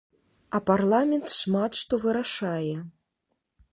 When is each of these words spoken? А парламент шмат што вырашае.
А 0.57 0.61
парламент 0.69 1.27
шмат 1.39 1.71
што 1.81 1.93
вырашае. 2.07 2.75